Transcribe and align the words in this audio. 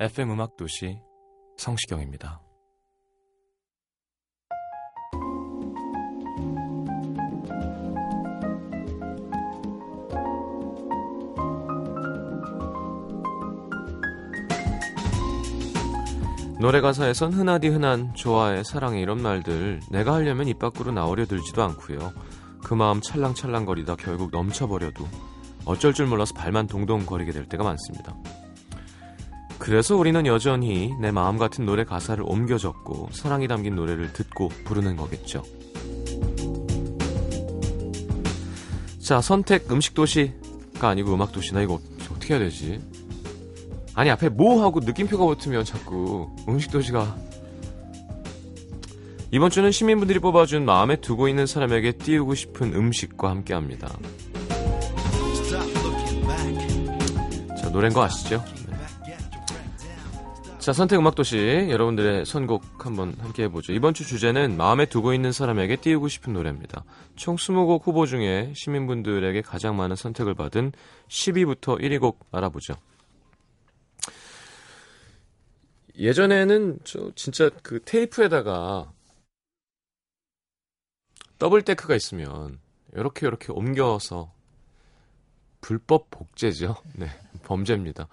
FM 0.00 0.30
음악 0.30 0.56
도시 0.56 1.00
성시경입니다. 1.56 2.40
노래 16.60 16.80
가사에선 16.80 17.32
흔하디 17.32 17.66
흔한 17.66 18.14
좋아해, 18.14 18.62
사랑해 18.62 19.00
이런 19.00 19.20
말들 19.20 19.80
내가 19.90 20.14
하려면 20.14 20.46
입 20.46 20.60
밖으로 20.60 20.92
나오려 20.92 21.26
들지도 21.26 21.64
않고요. 21.64 22.12
그 22.62 22.72
마음 22.74 23.00
찰랑찰랑거리다 23.00 23.96
결국 23.96 24.30
넘쳐버려도 24.30 25.04
어쩔 25.64 25.92
줄 25.92 26.06
몰라서 26.06 26.34
발만 26.34 26.68
동동 26.68 27.04
거리게 27.04 27.32
될 27.32 27.48
때가 27.48 27.64
많습니다. 27.64 28.14
그래서 29.68 29.96
우리는 29.96 30.24
여전히 30.24 30.94
내 30.98 31.10
마음 31.10 31.36
같은 31.36 31.66
노래 31.66 31.84
가사를 31.84 32.24
옮겨 32.26 32.56
적고 32.56 33.10
사랑이 33.12 33.48
담긴 33.48 33.76
노래를 33.76 34.14
듣고 34.14 34.48
부르는 34.64 34.96
거겠죠. 34.96 35.42
자, 38.98 39.20
선택 39.20 39.70
음식 39.70 39.92
도시가 39.92 40.88
아니고 40.88 41.12
음악 41.12 41.32
도시나 41.32 41.60
이거 41.60 41.78
어떻게 42.10 42.32
해야 42.32 42.42
되지? 42.42 42.80
아니, 43.92 44.08
앞에 44.08 44.30
뭐 44.30 44.64
하고 44.64 44.80
느낌표가 44.80 45.26
붙으면 45.26 45.66
자꾸 45.66 46.34
음식 46.48 46.70
도시가. 46.70 47.18
이번 49.30 49.50
주는 49.50 49.70
시민분들이 49.70 50.18
뽑아준 50.18 50.64
마음에 50.64 50.96
두고 50.96 51.28
있는 51.28 51.44
사람에게 51.44 51.92
띄우고 51.92 52.34
싶은 52.34 52.74
음식과 52.74 53.28
함께 53.28 53.52
합니다. 53.52 53.98
자, 57.60 57.68
노래인 57.68 57.92
거 57.92 58.02
아시죠? 58.02 58.42
자, 60.68 60.74
선택 60.74 60.98
음악 60.98 61.14
도시 61.14 61.66
여러분들의 61.70 62.26
선곡 62.26 62.84
한번 62.84 63.14
함께 63.20 63.44
해보죠. 63.44 63.72
이번 63.72 63.94
주 63.94 64.04
주제는 64.04 64.58
마음에 64.58 64.84
두고 64.84 65.14
있는 65.14 65.32
사람에게 65.32 65.76
띄우고 65.76 66.08
싶은 66.08 66.34
노래입니다. 66.34 66.84
총 67.16 67.36
20곡 67.36 67.86
후보 67.86 68.04
중에 68.04 68.52
시민분들에게 68.54 69.40
가장 69.40 69.78
많은 69.78 69.96
선택을 69.96 70.34
받은 70.34 70.72
10위부터 71.08 71.80
1위 71.80 71.98
곡 71.98 72.26
알아보죠. 72.32 72.74
예전에는 75.96 76.80
저 76.84 77.12
진짜 77.14 77.48
그 77.62 77.80
테이프에다가 77.82 78.92
더블 81.38 81.62
데크가 81.62 81.94
있으면 81.94 82.58
이렇게 82.92 83.26
이렇게 83.26 83.52
옮겨서 83.52 84.34
불법 85.62 86.10
복제죠. 86.10 86.76
네, 86.92 87.06
범죄입니다. 87.44 88.06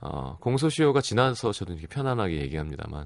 어, 0.00 0.36
공소시효가 0.40 1.00
지나서 1.00 1.52
저도 1.52 1.72
이렇게 1.72 1.86
편안하게 1.88 2.40
얘기합니다만 2.42 3.04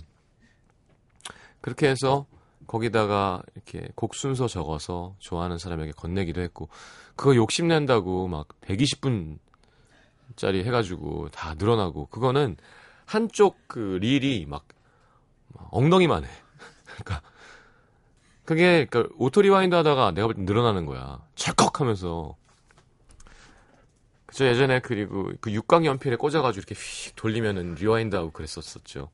그렇게 1.61 1.89
해서 1.89 2.27
거기다가 2.67 3.43
이렇게 3.55 3.89
곡 3.95 4.15
순서 4.15 4.47
적어서 4.47 5.15
좋아하는 5.19 5.59
사람에게 5.59 5.93
건네기도 5.93 6.41
했고 6.41 6.69
그거 7.17 7.35
욕심낸다고 7.35 8.29
막 8.29 8.49
120분짜리 8.63 9.39
해가지고 10.65 11.29
다 11.31 11.55
늘어나고 11.55 12.07
그거는 12.07 12.57
한쪽 13.07 13.57
그 13.67 13.99
릴이 14.01 14.47
막 14.47 14.67
엉덩이만 15.71 16.25
해. 16.25 16.29
그러니까 16.85 17.23
그게 18.45 18.87
그러니까 18.87 19.15
auto 19.19 19.43
rewind 19.43 19.75
하다가 19.75 20.13
내가 20.13 20.29
늘어나는 20.37 20.87
거야. 20.87 21.21
찰컥 21.35 21.81
하면서 21.81 22.37
저 24.33 24.47
예전에 24.47 24.81
그리고 24.81 25.31
그 25.41 25.53
육각 25.53 25.85
연필에 25.85 26.17
꽂아가지고 26.17 26.61
이렇게 26.61 26.75
휙 26.75 27.15
돌리면은 27.17 27.75
rewind하고 27.75 28.31
그랬었었죠. 28.33 29.11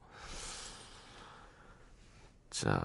자. 2.51 2.81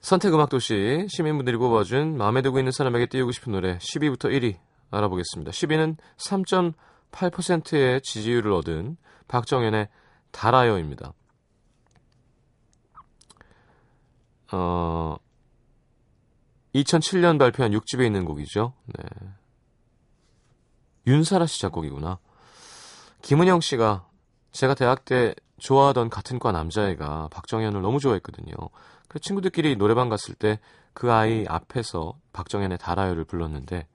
선택 0.00 0.32
음악 0.32 0.48
도시 0.48 1.06
시민분들이 1.10 1.58
뽑아준 1.58 2.16
마음에 2.16 2.40
들고 2.40 2.58
있는 2.58 2.72
사람에게 2.72 3.06
띄우고 3.06 3.32
싶은 3.32 3.52
노래 3.52 3.76
10위부터 3.78 4.30
1위 4.30 4.56
알아보겠습니다. 4.90 5.50
10위는 5.50 5.96
3.8%의 6.16 8.00
지지율을 8.00 8.50
얻은 8.52 8.96
박정현의 9.28 9.88
달아요입니다. 10.30 11.12
어, 14.52 15.16
2007년 16.74 17.38
발표한 17.38 17.72
6집에 17.72 18.06
있는 18.06 18.24
곡이죠. 18.24 18.72
네. 18.86 19.04
윤사라 21.06 21.46
씨 21.46 21.60
작곡이구나. 21.60 22.18
김은영 23.22 23.60
씨가 23.60 24.06
제가 24.52 24.74
대학 24.74 25.04
때 25.04 25.34
좋아하던 25.58 26.10
같은 26.10 26.38
과 26.38 26.52
남자애가 26.52 27.28
박정현을 27.30 27.82
너무 27.82 27.98
좋아했거든요. 28.00 28.54
그 29.08 29.18
친구들끼리 29.18 29.76
노래방 29.76 30.08
갔을 30.08 30.34
때 30.34 30.58
그 30.92 31.12
아이 31.12 31.44
앞에서 31.48 32.18
박정현의 32.32 32.78
달아요를 32.78 33.24
불렀는데 33.24 33.86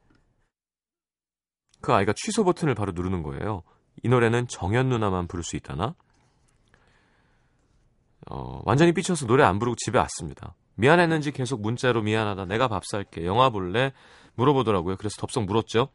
그 1.82 1.94
아이가 1.94 2.14
취소 2.16 2.44
버튼을 2.44 2.74
바로 2.74 2.94
누르는 2.94 3.22
거예요. 3.22 3.64
이 4.04 4.10
노래는 4.10 4.48
정현 4.48 4.90
누나만 4.90 5.28
부를 5.28 5.44
수 5.44 5.56
있다나? 5.56 5.94
어, 8.28 8.62
완전히 8.66 8.92
삐쳐서 8.94 9.28
노래 9.28 9.44
안 9.44 9.60
부르고 9.60 9.76
집에 9.76 10.00
왔습니다. 10.00 10.56
미안했는지 10.76 11.32
계속 11.32 11.62
문자로 11.62 12.02
미안하다. 12.02 12.46
내가 12.46 12.68
밥 12.68 12.86
살게. 12.86 13.26
영화 13.26 13.50
볼래? 13.50 13.94
물어보더라고요. 14.34 14.98
그래서 14.98 15.16
덥석 15.18 15.46
물었죠. 15.46 15.90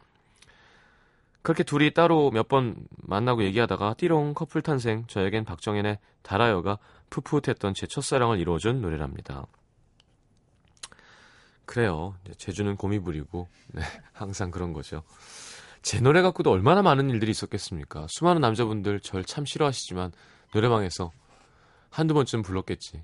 그렇게 1.43 1.63
둘이 1.65 1.93
따로 1.95 2.31
몇 2.31 2.49
번 2.49 2.77
만나고 2.99 3.43
얘기하다가 3.45 3.95
띠롱 3.95 4.35
커플 4.35 4.61
탄생 4.63 5.07
저에겐 5.07 5.45
박정현의 5.45 5.99
달아요가 6.23 6.79
풋풋했던 7.11 7.75
제 7.75 7.87
첫사랑을 7.87 8.39
이루어준 8.39 8.81
노래랍니다. 8.83 9.47
그래요. 11.65 12.15
제주는 12.37 12.77
곰이 12.77 12.99
부리고 12.99 13.49
네, 13.69 13.83
항상 14.13 14.51
그런 14.51 14.73
거죠. 14.73 15.03
제 15.83 16.01
노래 16.01 16.21
갖고도 16.21 16.51
얼마나 16.51 16.83
많은 16.83 17.09
일들이 17.11 17.31
있었겠습니까? 17.31 18.07
수많은 18.09 18.41
남자분들 18.41 19.01
절 19.01 19.25
참 19.25 19.45
싫어하시지만 19.47 20.13
노래방에서 20.53 21.11
한두 21.91 22.13
번쯤 22.15 22.43
불렀겠지. 22.43 23.03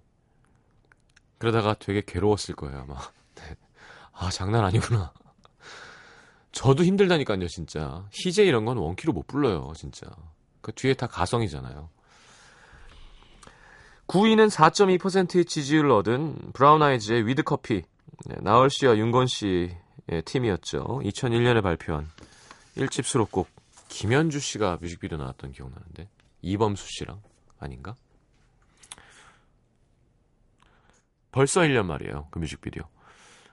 그러다가 1.39 1.75
되게 1.79 2.03
괴로웠을 2.05 2.55
거예요, 2.57 2.81
아마. 2.81 2.97
네. 3.37 3.55
아, 4.13 4.31
장난 4.31 4.65
아니구나. 4.65 5.13
저도 6.57 6.85
힘들다니까요, 6.85 7.47
진짜. 7.49 8.09
희재 8.13 8.43
이런 8.43 8.65
건 8.65 8.79
원키로 8.79 9.13
못 9.13 9.27
불러요, 9.27 9.75
진짜. 9.77 10.07
그 10.63 10.73
뒤에 10.73 10.95
다 10.95 11.07
가성이잖아요. 11.07 11.91
9위는 14.07 14.49
4.2%의 14.49 15.45
지지율을 15.45 15.91
얻은 15.91 16.53
브라운 16.55 16.83
아이즈의 16.83 17.27
With 17.27 17.43
Coffee. 17.43 17.83
네, 18.25 18.37
나얼 18.41 18.71
씨와 18.71 18.97
윤건 18.97 19.27
씨의 19.27 20.23
팀이었죠. 20.25 21.03
2001년에 21.05 21.63
발표한 21.63 22.09
1집 22.79 23.03
수록곡. 23.05 23.49
김현주 23.89 24.41
씨가 24.41 24.79
뮤직비디오 24.81 25.19
나왔던 25.19 25.53
기억나는데. 25.53 26.09
이범수 26.41 26.87
씨랑 26.89 27.21
아닌가? 27.59 27.97
벌써 31.33 31.61
1년 31.61 31.85
말이에요. 31.85 32.29
그 32.31 32.39
뮤직비디오. 32.39 32.85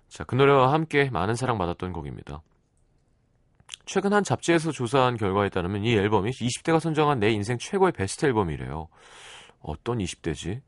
자, 0.07 0.23
그 0.23 0.35
노래와 0.35 0.71
함께 0.71 1.09
많은 1.09 1.35
사랑 1.35 1.57
받았던 1.57 1.91
곡입니다. 1.91 2.41
최근 3.85 4.13
한 4.13 4.23
잡지에서 4.23 4.71
조사한 4.71 5.17
결과에 5.17 5.49
따르면 5.49 5.83
이 5.83 5.93
앨범이 5.95 6.31
20대가 6.31 6.79
선정한 6.79 7.19
내 7.19 7.31
인생 7.31 7.57
최고의 7.57 7.91
베스트 7.91 8.25
앨범이래요. 8.25 8.87
어떤 9.61 9.97
20대지? 9.97 10.61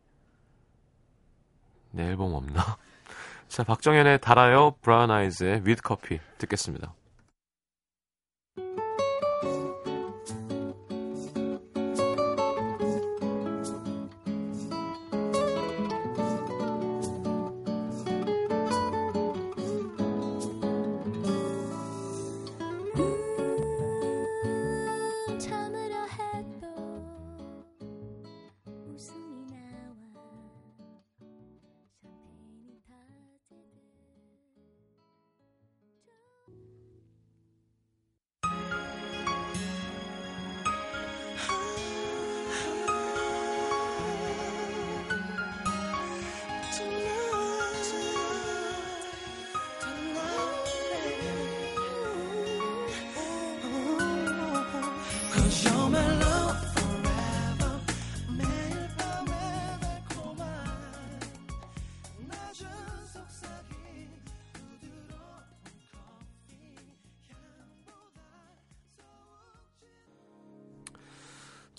내 1.92 2.04
앨범 2.04 2.34
없나? 2.34 2.78
자, 3.48 3.64
박정현의 3.64 4.20
달아요, 4.20 4.76
브라운 4.82 5.12
아이즈의 5.12 5.62
위드 5.66 5.82
커피 5.82 6.20
듣겠습니다. 6.38 6.94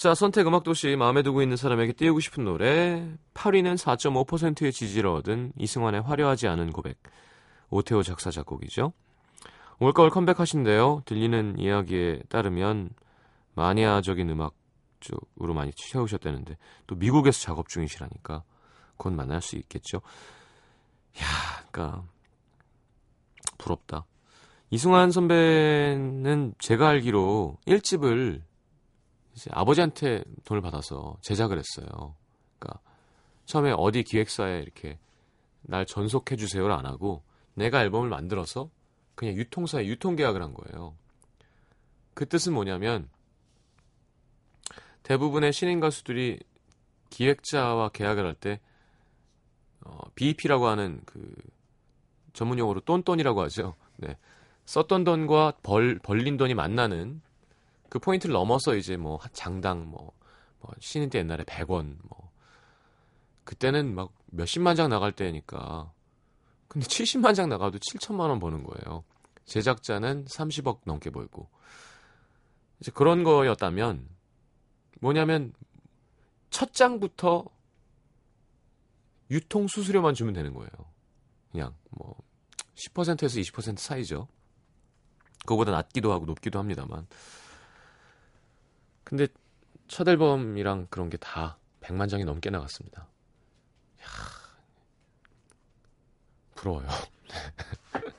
자, 0.07 0.15
선택 0.15 0.47
음악 0.47 0.63
도시 0.63 0.95
마음에 0.95 1.23
두고 1.23 1.43
있는 1.43 1.57
사람에게 1.57 1.93
띄우고 1.95 2.21
싶은 2.21 2.45
노래 2.45 3.09
8위는 3.35 3.77
4.5%의 3.77 4.71
지지를 4.71 5.11
얻은 5.11 5.53
이승환의 5.59 6.03
화려하지 6.03 6.47
않은 6.47 6.71
고백 6.71 6.97
오태호 7.71 8.05
작사 8.05 8.31
작곡이죠. 8.31 8.93
올가을 9.81 10.11
컴백하신데요. 10.11 11.03
들리는 11.07 11.59
이야기에 11.59 12.21
따르면 12.29 12.91
마니아적인 13.57 14.29
음악 14.31 14.55
쪽으로 15.01 15.55
많이 15.55 15.73
채우셨다는데 15.73 16.57
또 16.87 16.95
미국에서 16.95 17.41
작업 17.41 17.69
중이시라니까 17.69 18.45
곧 18.97 19.13
만날 19.13 19.43
수 19.43 19.57
있겠죠. 19.57 20.01
야, 21.19 21.65
그러니까 21.71 22.05
부럽다. 23.59 24.07
이승환 24.71 25.11
선배는 25.11 26.55
제가 26.59 26.89
알기로 26.89 27.59
1집을 27.67 28.43
이제 29.35 29.51
아버지한테 29.53 30.25
돈을 30.45 30.61
받아서 30.61 31.17
제작을 31.23 31.59
했어요. 31.59 32.15
그러니까 32.59 32.81
처음에 33.47 33.73
어디 33.77 34.03
기획사에 34.03 34.61
이렇게 34.61 34.99
날 35.63 35.87
전속해 35.87 36.37
주세요를 36.37 36.75
안 36.75 36.85
하고 36.85 37.23
내가 37.55 37.81
앨범을 37.83 38.09
만들어서 38.09 38.71
그냥 39.15 39.35
유통사에 39.37 39.87
유통 39.87 40.15
계약을 40.15 40.43
한 40.43 40.53
거예요. 40.53 40.95
그 42.15 42.29
뜻은 42.29 42.53
뭐냐면 42.53 43.09
대부분의 45.07 45.53
신인 45.53 45.79
가수들이 45.79 46.41
기획자와 47.11 47.91
계약을 47.91 48.27
할때 48.27 48.61
어, 49.83 50.01
BEP라고 50.17 50.67
하는 50.67 51.01
그 51.07 51.33
전문 52.33 52.59
용어로 52.59 52.81
똔똔이라고 52.81 53.41
하죠. 53.43 53.77
네. 53.99 54.19
썼던 54.65 55.05
돈과 55.05 55.59
벌 55.63 56.01
벌린 56.01 56.37
돈이 56.37 56.55
만나는 56.55 57.23
그 57.89 58.01
포인트를 58.01 58.33
넘어서 58.33 58.75
이제 58.75 58.97
뭐 58.97 59.21
장당 59.33 59.89
뭐, 59.89 60.11
뭐 60.59 60.73
신인 60.81 61.09
때 61.09 61.21
옛날에 61.21 61.45
100원 61.45 61.99
뭐 62.03 62.33
그때는 63.45 63.95
막 63.95 64.11
몇십만 64.33 64.75
장 64.75 64.91
나갈 64.91 65.13
때니까 65.13 65.93
근데 66.67 66.85
70만 66.85 67.37
장 67.37 67.49
나가도 67.49 67.79
7천만 67.79 68.29
원 68.29 68.41
버는 68.41 68.65
거예요. 68.65 69.05
제작자는 69.45 70.25
30억 70.25 70.81
넘게 70.83 71.11
벌고 71.11 71.49
이제 72.81 72.91
그런 72.91 73.23
거였다면 73.23 74.16
뭐냐면 75.01 75.53
첫 76.51 76.73
장부터 76.73 77.45
유통 79.31 79.67
수수료만 79.67 80.15
주면 80.15 80.35
되는 80.35 80.53
거예요. 80.55 80.71
그냥 81.51 81.75
뭐 81.91 82.17
10%에서 82.75 83.41
20% 83.41 83.79
사이죠. 83.79 84.29
그거보다 85.41 85.73
낮기도 85.73 86.13
하고 86.13 86.27
높기도 86.27 86.59
합니다만. 86.59 87.07
근데 89.05 89.27
첫 89.89 90.09
앨범이랑 90.09 90.87
그런 90.91 91.11
게 91.11 91.17
다 91.19 91.59
100만 91.81 92.09
장이 92.09 92.25
넘게 92.25 92.51
나갔습니다. 92.51 93.03
야 93.03 94.07
부러워요. 96.55 96.89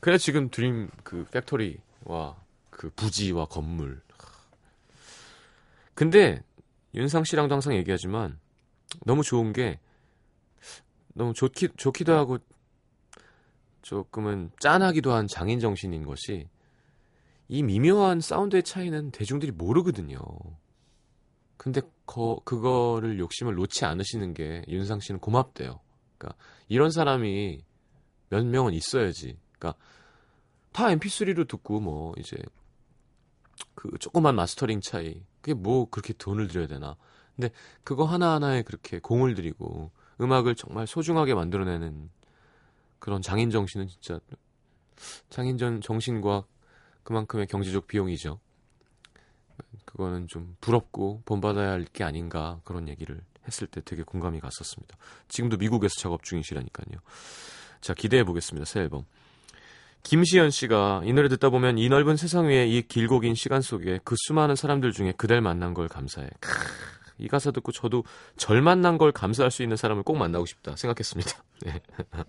그래 0.00 0.18
지금 0.18 0.48
Dream 0.50 0.88
그 1.02 1.24
Factory와 1.30 2.36
그 2.70 2.90
부지와 2.90 3.46
건물. 3.46 4.02
근데 5.96 6.42
윤상 6.94 7.24
씨랑도 7.24 7.54
항상 7.54 7.74
얘기하지만 7.74 8.38
너무 9.06 9.22
좋은 9.22 9.54
게 9.54 9.80
너무 11.14 11.32
좋기 11.32 11.70
좋기도 11.76 12.12
하고 12.12 12.38
조금은 13.80 14.50
짠하기도 14.60 15.12
한 15.12 15.26
장인 15.26 15.58
정신인 15.58 16.04
것이 16.04 16.48
이 17.48 17.62
미묘한 17.62 18.20
사운드의 18.20 18.62
차이는 18.62 19.10
대중들이 19.10 19.52
모르거든요. 19.52 20.20
근데 21.56 21.80
거, 22.04 22.42
그거를 22.44 23.18
욕심을 23.18 23.54
놓지 23.54 23.86
않으시는 23.86 24.34
게 24.34 24.64
윤상 24.68 25.00
씨는 25.00 25.18
고맙대요. 25.20 25.80
그러니까 26.18 26.38
이런 26.68 26.90
사람이 26.90 27.64
몇 28.28 28.44
명은 28.44 28.74
있어야지. 28.74 29.38
그러니까 29.58 29.80
다 30.72 30.88
MP3로 30.88 31.48
듣고 31.48 31.80
뭐 31.80 32.12
이제 32.18 32.36
그 33.74 33.96
조그만 33.98 34.34
마스터링 34.34 34.82
차이 34.82 35.22
그게 35.46 35.54
뭐 35.54 35.88
그렇게 35.88 36.12
돈을 36.12 36.48
들여야 36.48 36.66
되나. 36.66 36.96
근데 37.36 37.50
그거 37.84 38.04
하나하나에 38.04 38.62
그렇게 38.62 38.98
공을 38.98 39.36
들이고 39.36 39.92
음악을 40.20 40.56
정말 40.56 40.88
소중하게 40.88 41.34
만들어내는 41.34 42.10
그런 42.98 43.22
장인 43.22 43.50
정신은 43.50 43.86
진짜 43.86 44.18
장인 45.30 45.56
전 45.56 45.80
정신과 45.80 46.46
그만큼의 47.04 47.46
경제적 47.46 47.86
비용이죠. 47.86 48.40
그거는 49.84 50.26
좀 50.26 50.56
부럽고 50.60 51.22
본받아야 51.24 51.70
할 51.70 51.84
게 51.92 52.02
아닌가 52.02 52.60
그런 52.64 52.88
얘기를 52.88 53.20
했을 53.46 53.68
때 53.68 53.80
되게 53.84 54.02
공감이 54.02 54.40
갔었습니다. 54.40 54.96
지금도 55.28 55.58
미국에서 55.58 55.94
작업 56.00 56.24
중이시라니까요. 56.24 56.98
자 57.80 57.94
기대해 57.94 58.24
보겠습니다. 58.24 58.64
새 58.64 58.80
앨범. 58.80 59.04
김시연 60.06 60.52
씨가 60.52 61.02
이 61.04 61.12
노래 61.12 61.28
듣다 61.28 61.50
보면 61.50 61.78
이 61.78 61.88
넓은 61.88 62.16
세상 62.16 62.46
위에 62.46 62.68
이 62.68 62.82
길고 62.82 63.18
긴 63.18 63.34
시간 63.34 63.60
속에 63.60 63.98
그 64.04 64.14
수많은 64.16 64.54
사람들 64.54 64.92
중에 64.92 65.12
그댈 65.16 65.40
만난 65.40 65.74
걸 65.74 65.88
감사해. 65.88 66.28
크, 66.38 66.50
이 67.18 67.26
가사 67.26 67.50
듣고 67.50 67.72
저도 67.72 68.04
절 68.36 68.62
만난 68.62 68.98
걸 68.98 69.10
감사할 69.10 69.50
수 69.50 69.64
있는 69.64 69.76
사람을 69.76 70.04
꼭 70.04 70.16
만나고 70.16 70.46
싶다 70.46 70.76
생각했습니다. 70.76 71.42
네. 71.66 71.80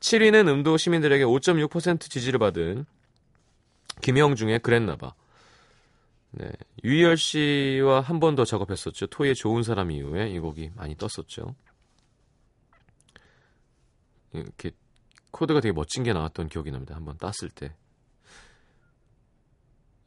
7위는 0.00 0.48
음도 0.48 0.76
시민들에게 0.76 1.24
5.6% 1.24 2.00
지지를 2.10 2.40
받은 2.40 2.84
김영중의 4.02 4.58
그랬나봐. 4.60 5.14
네. 6.32 6.50
유희열 6.82 7.16
씨와 7.16 8.00
한 8.00 8.18
번 8.18 8.34
더 8.34 8.44
작업했었죠. 8.44 9.06
토이의 9.06 9.36
좋은 9.36 9.62
사람 9.62 9.92
이후에 9.92 10.30
이 10.30 10.40
곡이 10.40 10.72
많이 10.74 10.96
떴었죠. 10.96 11.54
이렇게 14.32 14.72
코드가 15.36 15.60
되게 15.60 15.72
멋진 15.72 16.02
게 16.02 16.12
나왔던 16.12 16.48
기억이 16.48 16.70
납니다. 16.70 16.94
한번 16.96 17.18
땄을 17.18 17.50
때. 17.54 17.74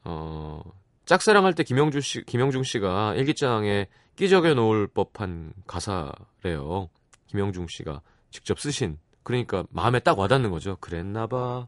어, 0.04 0.64
짝사랑할 1.06 1.54
때 1.54 1.64
김영중 1.64 2.02
씨, 2.02 2.24
김영중 2.24 2.64
씨가 2.64 3.14
일기장에 3.16 3.88
끼적여 4.16 4.56
놓을 4.56 4.88
법한 4.88 5.54
가사래요. 5.68 6.90
김영중 7.28 7.68
씨가 7.70 8.02
직접 8.32 8.60
쓰신. 8.60 8.98
그러니까 9.24 9.66
마음에 9.70 10.00
딱 10.00 10.18
와닿는 10.18 10.50
거죠. 10.50 10.78
그랬나 10.78 11.28
봐. 11.28 11.68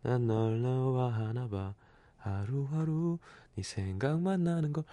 난널 0.00 0.62
좋아하나 0.62 1.48
봐. 1.48 1.74
하루하루 2.16 3.18
네 3.54 3.62
생각만 3.62 4.44
나는 4.44 4.72
거. 4.72 4.84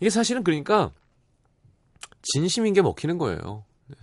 이게 0.00 0.10
사실은 0.10 0.44
그러니까 0.44 0.92
진심인 2.20 2.74
게 2.74 2.82
먹히는 2.82 3.16
거예요. 3.16 3.64
네. 3.86 3.96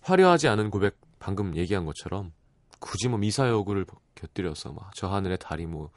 화려하지 0.00 0.48
않은 0.48 0.70
고백 0.70 0.98
방금 1.18 1.56
얘기한 1.56 1.86
것처럼 1.86 2.32
굳이 2.78 3.08
뭐 3.08 3.18
미사 3.18 3.48
여구를 3.48 3.86
곁들여서 4.14 4.72
막 4.72 4.90
저 4.94 5.08
하늘의 5.08 5.38
달이 5.38 5.66
뭐 5.66 5.90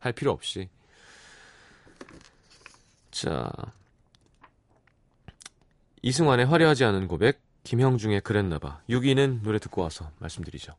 할 0.00 0.12
필요 0.12 0.30
없이 0.32 0.68
자 3.10 3.50
이승환의 6.02 6.46
화려하지 6.46 6.84
않은 6.84 7.08
고백 7.08 7.40
김형중의 7.64 8.20
그랬나봐. 8.22 8.82
6위는 8.88 9.42
노래 9.42 9.58
듣고 9.58 9.82
와서 9.82 10.10
말씀드리죠. 10.20 10.74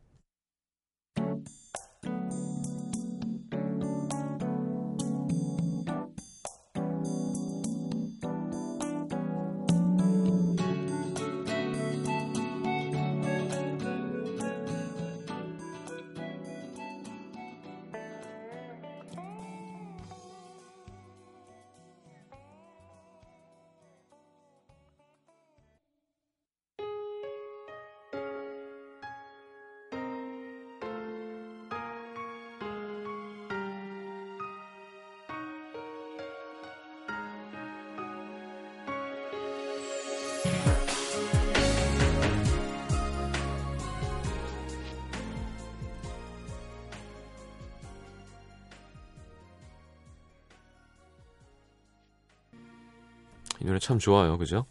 노래 53.79 53.85
참 53.85 53.97
좋아요. 53.97 54.37
그죠? 54.37 54.65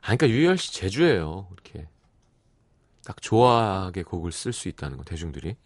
아, 0.00 0.16
그러니까 0.16 0.28
유열 0.28 0.58
씨 0.58 0.72
제주예요. 0.72 1.48
이렇게 1.52 1.86
딱 3.04 3.20
좋아하게 3.20 4.02
곡을 4.02 4.32
쓸 4.32 4.52
수 4.52 4.68
있다는 4.68 4.96
거 4.96 5.04
대중들이. 5.04 5.56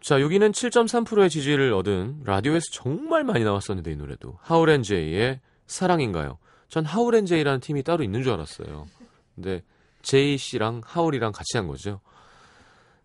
자, 0.00 0.20
여기는 0.20 0.52
7.3%의 0.52 1.28
지지를 1.28 1.74
얻은 1.74 2.22
라디오에서 2.24 2.66
정말 2.72 3.22
많이 3.22 3.44
나왔었는데 3.44 3.92
이 3.92 3.96
노래도 3.96 4.38
하울앤제이의 4.40 5.40
사랑인가요? 5.66 6.38
전 6.68 6.86
하울앤제이라는 6.86 7.60
팀이 7.60 7.82
따로 7.82 8.02
있는 8.02 8.22
줄 8.22 8.32
알았어요. 8.32 8.86
근데 9.34 9.62
제이 10.02 10.38
씨랑 10.38 10.80
하울이랑 10.84 11.32
같이 11.32 11.56
한 11.58 11.66
거죠. 11.66 12.00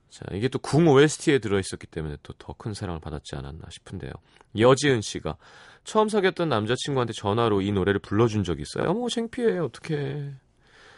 자, 0.09 0.25
이게 0.31 0.47
또 0.47 0.59
궁 0.59 0.87
OST에 0.87 1.39
들어있었기 1.39 1.87
때문에 1.87 2.17
또 2.23 2.33
더 2.33 2.53
큰 2.53 2.73
사랑을 2.73 2.99
받았지 3.01 3.35
않았나 3.35 3.65
싶은데요. 3.69 4.11
여지은 4.57 5.01
씨가 5.01 5.37
처음 5.83 6.09
사귀었던 6.09 6.47
남자친구한테 6.49 7.13
전화로 7.13 7.61
이 7.61 7.71
노래를 7.71 7.99
불러준 7.99 8.43
적이 8.43 8.63
있어요. 8.63 8.89
어머, 8.89 9.07
창피해, 9.09 9.57
어떡해. 9.59 10.33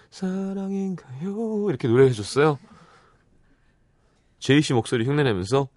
사랑인가요? 0.10 1.70
이렇게 1.70 1.88
노래해줬어요. 1.88 2.60
제이 4.40 4.62
씨 4.62 4.74
목소리 4.74 5.06
흉내내면서 5.06 5.68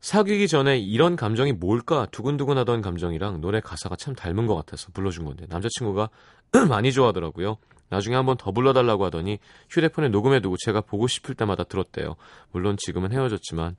사귀기 0.00 0.48
전에 0.48 0.78
이런 0.78 1.16
감정이 1.16 1.52
뭘까 1.52 2.06
두근두근 2.10 2.56
하던 2.58 2.80
감정이랑 2.80 3.40
노래 3.42 3.60
가사가 3.60 3.96
참 3.96 4.14
닮은 4.14 4.46
것 4.46 4.54
같아서 4.54 4.88
불러준 4.92 5.24
건데 5.26 5.44
남자친구가 5.50 6.08
많이 6.70 6.92
좋아하더라고요. 6.92 7.58
나중에 7.90 8.16
한번 8.16 8.36
더 8.36 8.52
불러달라고 8.52 9.04
하더니 9.04 9.38
휴대폰에 9.68 10.08
녹음해두고 10.08 10.56
제가 10.64 10.80
보고 10.80 11.06
싶을 11.06 11.34
때마다 11.34 11.64
들었대요. 11.64 12.16
물론 12.52 12.76
지금은 12.78 13.12
헤어졌지만 13.12 13.76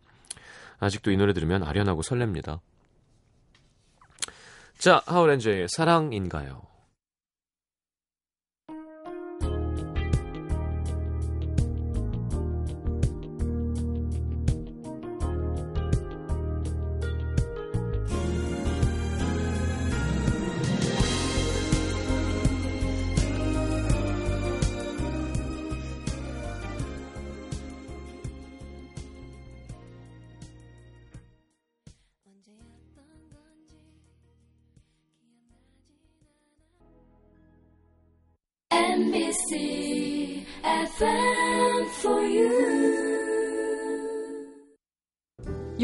아직도 0.79 1.11
이 1.11 1.17
노래 1.17 1.33
들으면 1.33 1.63
아련하고 1.63 2.01
설렙니다. 2.01 2.59
자, 4.77 5.01
하울앤제의 5.05 5.67
사랑인가요? 5.69 6.70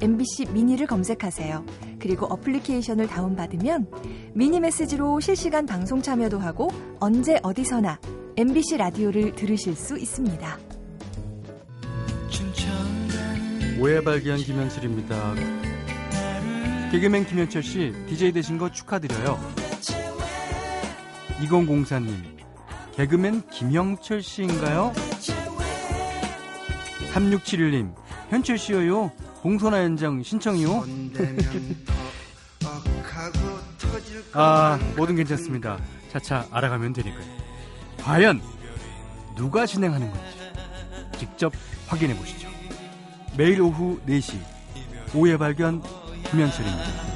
MBC 0.00 0.46
미니를 0.52 0.86
검색하세요. 0.86 1.64
그리고 1.98 2.26
어플리케이션을 2.26 3.06
다운받으면 3.06 3.86
미니 4.34 4.60
메시지로 4.60 5.20
실시간 5.20 5.66
방송 5.66 6.02
참여도 6.02 6.38
하고 6.38 6.68
언제 7.00 7.40
어디서나 7.42 7.98
MBC 8.36 8.76
라디오를 8.76 9.34
들으실 9.34 9.74
수 9.74 9.98
있습니다. 9.98 10.58
오해 13.80 14.02
발견 14.02 14.38
김현철입니다. 14.38 15.34
개그맨 16.92 17.26
김현철 17.26 17.62
씨, 17.62 17.92
DJ 18.08 18.32
되신 18.32 18.58
거 18.58 18.70
축하드려요. 18.70 19.38
2004님, 21.40 22.08
개그맨 22.94 23.48
김영철 23.50 24.22
씨인가요? 24.22 24.92
3671님, 27.12 27.94
현철 28.30 28.56
씨요. 28.56 29.10
공소나 29.46 29.76
현장 29.84 30.24
신청이요. 30.24 30.84
아, 34.32 34.76
뭐든 34.96 35.14
괜찮습니다. 35.14 35.78
차차 36.10 36.48
알아가면 36.50 36.92
되니까요. 36.92 37.24
과연 38.02 38.42
누가 39.36 39.64
진행하는 39.64 40.10
건지 40.10 40.36
직접 41.16 41.52
확인해 41.86 42.16
보시죠. 42.16 42.48
매일 43.36 43.60
오후 43.60 44.00
4시 44.04 44.36
오해 45.14 45.36
발견 45.36 45.80
김현철입니다. 46.28 47.15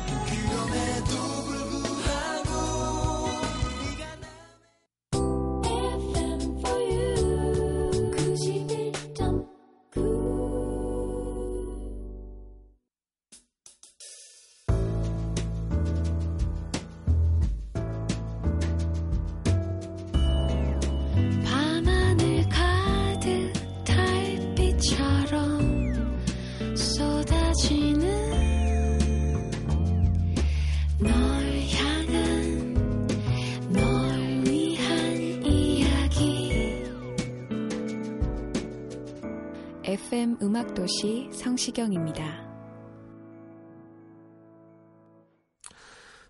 음악도시 40.42 41.28
성시경입니다. 41.34 42.48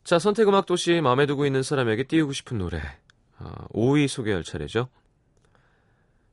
자, 0.03 0.19
선택 0.19 0.49
음악 0.49 0.67
도시 0.67 1.01
마음에 1.01 1.27
두고 1.27 1.47
있는 1.47 1.63
사람에게 1.63 2.05
띄우고 2.05 2.33
싶은 2.33 2.59
노래. 2.59 2.81
아, 3.39 3.69
5위 3.73 4.09
소개할 4.09 4.43
차례죠. 4.43 4.89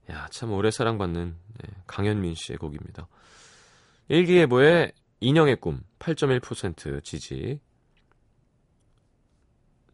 야, 0.09 0.27
참 0.31 0.53
오래 0.53 0.71
사랑받는 0.71 1.35
네, 1.59 1.69
강현민 1.85 2.33
씨의 2.33 2.57
곡입니다. 2.57 3.07
일기예보의 4.07 4.93
인형의 5.19 5.57
꿈 5.57 5.83
8.1% 5.99 7.03
지지. 7.03 7.59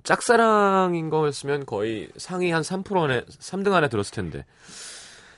짝사랑인 0.03 1.09
거였으면 1.09 1.65
거의 1.65 2.09
상위 2.15 2.51
한 2.51 2.61
3% 2.61 3.03
안에 3.03 3.25
3등 3.25 3.73
안에 3.73 3.89
들었을 3.89 4.13
텐데. 4.13 4.45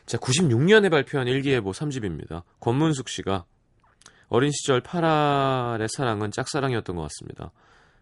자, 0.05 0.17
96년에 0.17 0.89
발표한 0.91 1.27
일기예보 1.27 1.71
3집입니다. 1.71 2.43
권문숙 2.59 3.09
씨가 3.09 3.45
어린 4.27 4.51
시절 4.51 4.81
8알의 4.81 5.87
사랑은 5.95 6.31
짝사랑이었던 6.31 6.95
것 6.95 7.01
같습니다. 7.03 7.51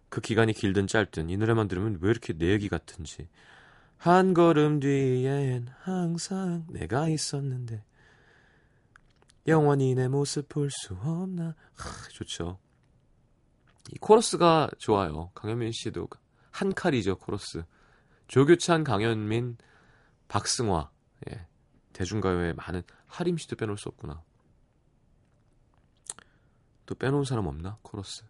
그 0.10 0.22
기간이 0.22 0.54
길든 0.54 0.88
짧든 0.88 1.30
이 1.30 1.38
노래만 1.38 1.68
들으면 1.68 1.98
왜 2.02 2.10
이렇게 2.12 2.34
내 2.34 2.52
얘기 2.52 2.70
같은지. 2.70 3.28
한 3.98 4.34
걸음 4.34 4.80
뒤엔 4.80 5.70
항상 5.80 6.66
내가 6.70 7.08
있었는데 7.08 7.84
영원히 9.48 9.96
내 9.96 10.08
모습 10.08 10.50
볼 10.50 10.70
수 10.70 10.94
없나. 10.96 11.56
하, 11.76 12.10
좋죠. 12.10 12.60
이 13.92 13.98
코러스가 14.00 14.70
좋아요. 14.78 15.32
강현민 15.36 15.72
씨도 15.72 16.08
한 16.52 16.74
칼이죠, 16.74 17.18
코러스. 17.18 17.64
조규찬, 18.28 18.84
강현민, 18.84 19.58
박승화. 20.28 20.90
예. 21.30 21.48
대중가요에 21.94 22.54
많은 22.54 22.84
하림 23.08 23.38
씨도 23.38 23.56
빼놓을 23.56 23.78
수 23.78 23.90
없구나. 23.90 24.22
또 26.86 26.96
빼놓은 26.96 27.24
사람 27.24 27.48
없나? 27.48 27.78
코러스. 27.82 28.24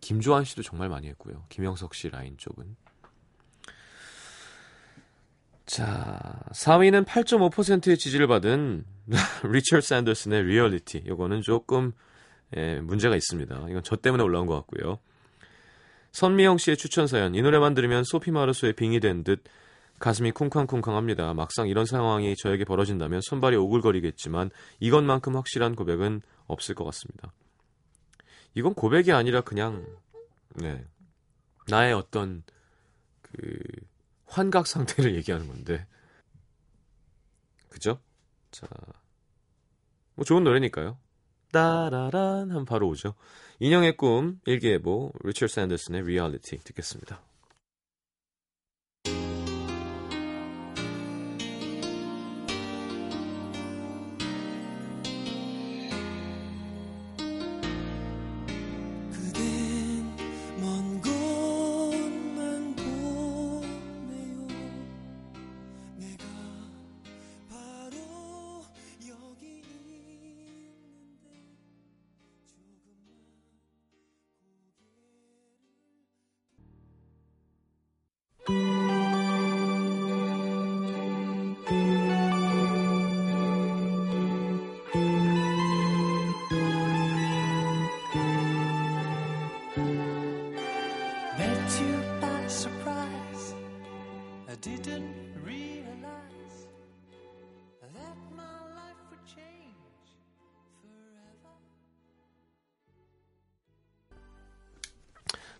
김조한 0.00 0.44
씨도 0.44 0.62
정말 0.62 0.88
많이 0.88 1.08
했고요. 1.08 1.44
김영석 1.48 1.94
씨 1.94 2.08
라인 2.08 2.36
쪽은. 2.38 2.76
자, 5.66 6.40
4위는 6.52 7.04
8.5%의 7.04 7.98
지지를 7.98 8.26
받은 8.26 8.84
리처드 9.44 9.86
샌더슨의 9.86 10.44
리얼리티. 10.44 10.98
이거는 11.06 11.42
조금 11.42 11.92
예, 12.56 12.80
문제가 12.80 13.16
있습니다. 13.16 13.66
이건 13.68 13.82
저 13.82 13.96
때문에 13.96 14.22
올라온 14.22 14.46
것 14.46 14.54
같고요. 14.54 14.98
선미영 16.12 16.56
씨의 16.56 16.78
추천 16.78 17.06
사연. 17.06 17.34
이 17.34 17.42
노래만 17.42 17.74
들으면 17.74 18.04
소피 18.04 18.30
마르소의 18.30 18.72
빙이 18.72 19.00
된 19.00 19.24
듯 19.24 19.44
가슴이 19.98 20.32
쿵쾅쿵쾅합니다. 20.32 21.34
막상 21.34 21.68
이런 21.68 21.86
상황이 21.86 22.34
저에게 22.36 22.64
벌어진다면 22.64 23.20
손발이 23.22 23.56
오글거리겠지만 23.56 24.50
이것만큼 24.80 25.36
확실한 25.36 25.74
고백은 25.74 26.22
없을 26.46 26.74
것 26.74 26.84
같습니다. 26.84 27.32
이건 28.54 28.74
고백이 28.74 29.12
아니라 29.12 29.40
그냥 29.40 29.86
네, 30.54 30.84
나의 31.68 31.92
어떤 31.92 32.42
그 33.22 33.58
환각 34.26 34.66
상태를 34.66 35.14
얘기하는 35.16 35.46
건데 35.46 35.86
그죠? 37.68 38.00
자, 38.50 38.66
뭐 40.14 40.24
좋은 40.24 40.42
노래니까요. 40.44 40.98
따라란 41.52 42.50
하면 42.50 42.64
바로 42.64 42.88
오죠. 42.88 43.14
인형의 43.60 43.96
꿈 43.96 44.40
일기예보 44.44 45.12
리처드 45.24 45.52
샌더슨의 45.52 46.02
리얼리티 46.02 46.58
듣겠습니다. 46.58 47.22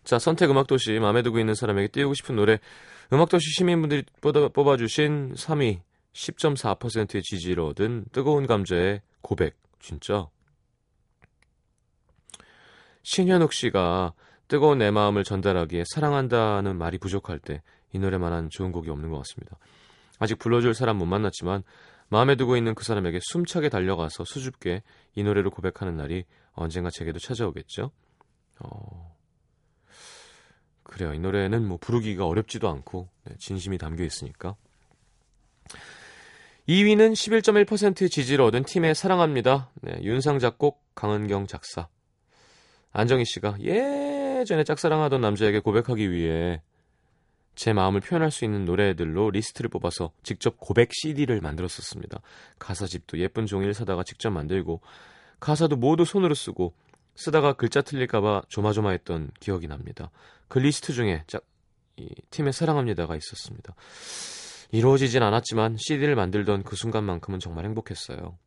자, 0.09 0.19
선택 0.19 0.51
음악도시 0.51 0.99
마음에 1.01 1.23
두고 1.23 1.39
있는 1.39 1.55
사람에게 1.55 1.89
띄우고 1.89 2.15
싶은 2.15 2.37
노래 2.37 2.59
음악도시 3.13 3.45
시민분들이 3.57 4.05
뽑아, 4.21 4.49
뽑아 4.49 4.77
주신 4.77 5.35
3위 5.35 5.81
10.4%의 6.13 7.23
지지를 7.23 7.63
얻은 7.65 8.07
뜨거운 8.13 8.47
감자의 8.47 9.03
고백 9.21 9.57
진짜 9.79 10.29
신현욱 13.03 13.53
씨가 13.53 14.15
뜨거운 14.49 14.79
내 14.79 14.91
마음을 14.91 15.25
전달하기에 15.25 15.85
사랑한다는 15.95 16.77
말이 16.77 16.99
부족할 16.99 17.39
때 17.39 17.63
이 17.93 17.99
노래만한 17.99 18.51
좋은 18.51 18.73
곡이 18.73 18.91
없는 18.91 19.11
것 19.11 19.19
같습니다. 19.19 19.57
아직 20.19 20.39
불러줄 20.39 20.75
사람 20.75 20.99
못 20.99 21.07
만났지만 21.07 21.63
마음에 22.09 22.37
두고 22.37 22.57
있는 22.57 22.75
그 22.75 22.85
사람에게 22.85 23.21
숨차게 23.23 23.69
달려가서 23.69 24.25
수줍게 24.25 24.83
이 25.15 25.23
노래를 25.23 25.51
고백하는 25.51 25.97
날이 25.97 26.25
언젠가 26.53 26.91
제게도 26.91 27.19
찾아오겠죠. 27.19 27.91
어... 28.61 29.18
그래요. 30.89 31.13
이 31.13 31.19
노래는 31.19 31.69
뭐 31.69 31.77
부르기가 31.79 32.27
어렵지도 32.27 32.69
않고 32.69 33.09
네, 33.25 33.35
진심이 33.39 33.79
담겨 33.79 34.05
있으니까. 34.05 34.57
2위는 36.67 37.13
11.1%의 37.13 38.11
지지를 38.11 38.45
얻은 38.47 38.65
팀의 38.65 38.95
사랑합니다. 38.95 39.71
네, 39.83 39.99
윤상 40.03 40.39
작곡, 40.39 40.83
강은경 40.95 41.47
작사. 41.47 41.89
안정희 42.93 43.27
씨가 43.27 43.61
예전에 43.61 44.65
짝사랑하던 44.65 45.21
남자에게 45.21 45.61
고백하기 45.61 46.11
위해 46.11 46.63
제 47.55 47.75
마음을 47.75 48.01
표현할 48.01 48.31
수 48.31 48.45
있는 48.47 48.65
노래들로 48.65 49.31
리스트를 49.31 49.69
뽑아서 49.69 50.13
직접 50.23 50.59
고백 50.59 50.91
CD를 50.93 51.41
만들었었습니다. 51.43 52.21
가사집도 52.59 53.19
예쁜 53.19 53.47
종이를 53.47 53.75
사다가 53.75 54.03
직접 54.05 54.31
만들고 54.31 54.81
가사도 55.39 55.77
모두 55.77 56.05
손으로 56.05 56.35
쓰고 56.35 56.73
쓰다가 57.19 57.53
글자 57.55 57.83
틀릴까봐 57.83 58.43
조마조마했던 58.49 59.33
기억이 59.41 59.67
납니다. 59.67 60.11
그 60.47 60.61
리스트 60.61 60.93
중에 60.93 61.25
짝, 61.27 61.43
이 61.97 62.09
팀의 62.31 62.53
사랑합니다가 62.53 63.17
있었습니다. 63.17 63.75
이루어지진 64.71 65.25
않았지만 65.25 65.77
CD를 65.79 66.15
만들던 66.15 66.63
그 66.63 66.77
순간만큼은 66.77 67.41
정말 67.41 67.65
행복했어요. 67.65 68.39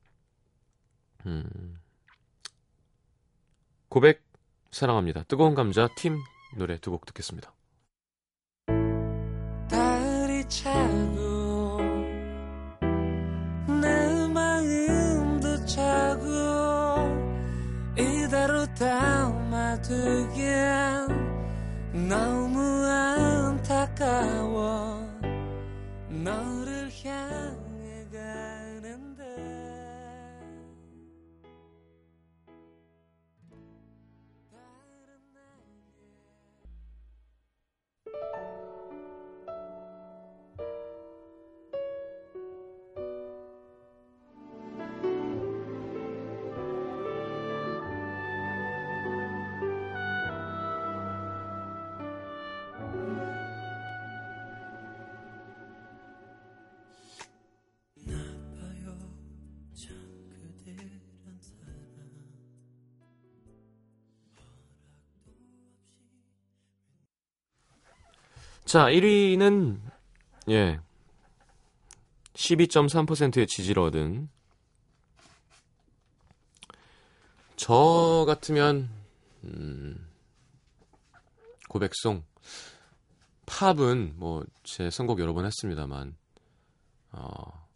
음. 1.26 1.80
고백 3.90 4.24
사랑합니다. 4.72 5.24
뜨거운 5.24 5.54
감자 5.54 5.90
팀 5.98 6.16
노래 6.56 6.78
두 6.78 6.92
곡 6.92 7.06
듣겠습니다. 7.08 7.54
안타 26.24 26.51
자, 68.72 68.86
1위는 68.86 69.82
예. 70.48 70.80
12.3%의 72.36 73.46
지지를 73.46 73.84
얻은 73.84 74.30
저 77.58 78.24
같으면 78.26 78.90
음, 79.44 80.08
고백송 81.68 82.24
팝은 83.46 84.14
뭐 84.16 84.46
제 84.64 84.90
선곡 84.90 85.20
여러 85.20 85.34
번 85.34 85.44
했습니다만 85.44 86.16
어, 87.12 87.68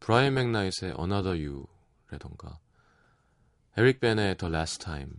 브라이언 0.00 0.34
맥나잇의 0.34 0.94
Another 0.98 1.48
You라던가 2.10 2.58
에릭 3.78 4.00
벤의 4.00 4.36
The 4.36 4.52
Last 4.52 4.84
Time 4.84 5.12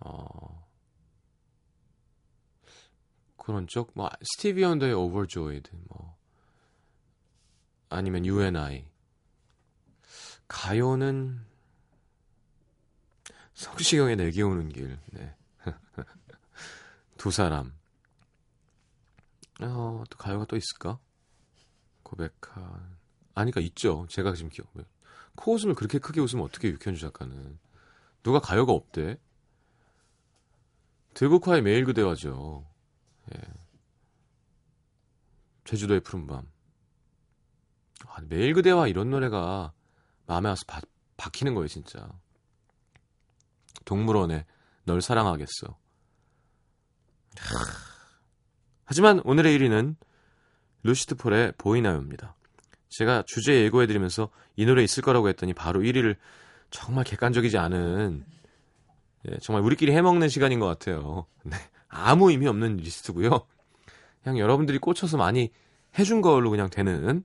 어, 0.00 0.63
그런 3.44 3.66
쪽, 3.66 3.90
뭐 3.94 4.08
스티비 4.22 4.64
원더의 4.64 4.94
Overjoyed, 4.94 5.70
뭐 5.88 6.16
아니면 7.90 8.24
You 8.24 8.40
and 8.40 8.58
I 8.58 8.86
가요는 10.48 11.44
성시경의 13.52 14.16
내게 14.16 14.42
오는 14.42 14.70
길, 14.70 14.98
네. 15.12 15.34
두 17.18 17.30
사람. 17.30 17.74
어, 19.60 20.04
또 20.08 20.18
가요가 20.18 20.46
또 20.46 20.56
있을까? 20.56 20.98
고백한 22.02 22.96
아니까 23.34 23.60
있죠. 23.60 24.06
제가 24.08 24.32
지금 24.34 24.50
기억. 24.50 24.72
코웃음을 25.36 25.74
그렇게 25.74 25.98
크게 25.98 26.20
웃으면 26.20 26.44
어떻게 26.44 26.68
육현주 26.68 27.00
작가는 27.00 27.58
누가 28.22 28.40
가요가 28.40 28.72
없대? 28.72 29.18
들국화의 31.12 31.62
매일 31.62 31.84
그대와죠. 31.84 32.73
예. 33.34 33.40
제주도의 35.64 36.00
푸른밤. 36.00 36.46
아, 38.06 38.20
매일 38.28 38.54
그대와 38.54 38.88
이런 38.88 39.10
노래가 39.10 39.72
마음에 40.26 40.48
와서 40.48 40.64
바, 40.66 40.80
박히는 41.16 41.54
거예요, 41.54 41.68
진짜. 41.68 42.08
동물원에 43.84 44.44
널 44.84 45.00
사랑하겠어. 45.00 45.66
하... 47.38 47.54
하지만 48.84 49.20
오늘의 49.24 49.58
1위는 49.58 49.96
루시드 50.82 51.16
폴의 51.16 51.54
보이나요입니다. 51.56 52.36
제가 52.90 53.24
주제 53.26 53.62
예고해드리면서 53.64 54.30
이 54.56 54.66
노래 54.66 54.82
있을 54.84 55.02
거라고 55.02 55.28
했더니 55.28 55.54
바로 55.54 55.80
1위를 55.80 56.16
정말 56.70 57.04
객관적이지 57.04 57.58
않은 57.58 58.24
예, 59.28 59.38
정말 59.38 59.62
우리끼리 59.64 59.92
해먹는 59.92 60.28
시간인 60.28 60.60
것 60.60 60.66
같아요. 60.66 61.26
네, 61.44 61.56
아무 61.94 62.30
의미 62.30 62.46
없는 62.48 62.78
리스트고요. 62.78 63.46
그냥 64.22 64.38
여러분들이 64.38 64.78
꽂혀서 64.78 65.16
많이 65.16 65.50
해준 65.96 66.20
걸로 66.20 66.50
그냥 66.50 66.68
되는 66.68 67.24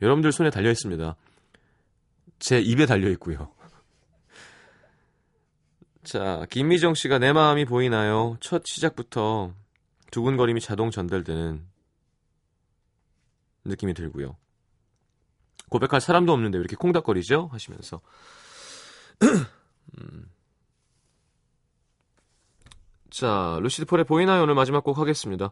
여러분들 0.00 0.32
손에 0.32 0.50
달려 0.50 0.70
있습니다. 0.70 1.16
제 2.40 2.60
입에 2.60 2.86
달려 2.86 3.08
있고요. 3.10 3.52
자, 6.02 6.44
김미정 6.50 6.94
씨가 6.94 7.18
내 7.18 7.32
마음이 7.32 7.64
보이나요? 7.64 8.36
첫 8.40 8.66
시작부터 8.66 9.54
두근거림이 10.10 10.60
자동 10.60 10.90
전달되는 10.90 11.64
느낌이 13.64 13.94
들고요. 13.94 14.36
고백할 15.68 16.00
사람도 16.00 16.32
없는데 16.32 16.58
왜 16.58 16.60
이렇게 16.60 16.74
콩닥거리죠? 16.74 17.48
하시면서 17.52 18.00
음. 19.22 20.32
자, 23.12 23.58
루시드 23.60 23.84
폴의 23.84 24.06
보이나요? 24.06 24.42
오늘 24.42 24.54
마지막 24.54 24.82
곡 24.82 24.96
하겠습니다. 24.96 25.50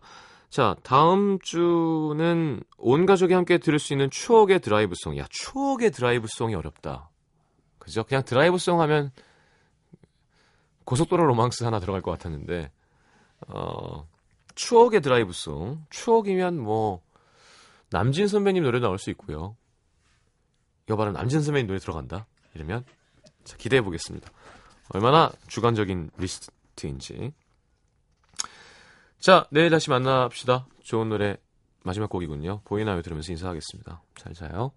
자, 0.49 0.75
다음 0.83 1.39
주는 1.41 2.63
온 2.79 3.07
가족이 3.07 3.35
함께 3.35 3.59
들을 3.59 3.79
수 3.79 3.93
있는 3.93 4.09
추억의 4.11 4.61
드라이브송. 4.61 5.19
야, 5.19 5.27
추억의 5.29 5.91
드라이브송이 5.91 6.55
어렵다. 6.55 7.11
그죠? 7.79 8.03
그냥 8.05 8.25
드라이브송 8.25 8.81
하면 8.81 9.13
고속도로 10.85 11.27
로망스 11.27 11.65
하나 11.65 11.81
들어갈 11.81 12.01
것 12.01 12.11
같았는데, 12.13 12.73
어, 13.49 14.09
추억의 14.55 15.03
드라이브송. 15.03 15.85
추억이면 15.91 16.59
뭐, 16.59 17.03
남진 17.91 18.27
선배님 18.27 18.65
노래 18.65 18.81
나올 18.81 18.99
수 18.99 19.11
있고요. 19.11 19.55
여봐라, 20.89 21.13
남진 21.13 21.43
선배님 21.43 21.67
노래 21.67 21.79
들어간다. 21.79 22.27
이러면, 22.55 22.85
자, 23.45 23.59
기대해 23.59 23.83
보겠습니다. 23.83 24.31
얼마나 24.89 25.31
주관적인 25.47 26.11
리스트인지. 26.17 27.35
자, 29.21 29.47
내일 29.51 29.69
다시 29.69 29.91
만납시다. 29.91 30.67
좋은 30.83 31.11
노래 31.11 31.37
마지막 31.85 32.09
곡이군요. 32.09 32.63
보이나요? 32.65 33.03
들으면서 33.03 33.33
인사하겠습니다. 33.33 34.03
잘 34.17 34.33
자요. 34.33 34.73